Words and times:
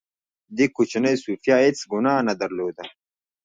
دې 0.57 0.65
کوچنۍ 0.75 1.15
سوفیا 1.23 1.55
هېڅ 1.65 1.79
ګناه 1.91 2.21
نه 2.27 2.33
درلوده 2.41 2.83